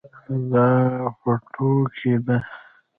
[0.51, 0.67] دا
[1.19, 2.37] پټوکۍ ده